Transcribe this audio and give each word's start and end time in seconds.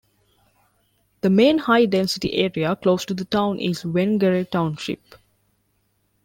The 1.21 1.29
main 1.29 1.59
high 1.59 1.85
density 1.85 2.33
area 2.33 2.75
close 2.75 3.05
to 3.05 3.13
the 3.13 3.25
town 3.25 3.59
is 3.59 3.83
"Vengere" 3.83 4.49
township. 4.49 5.13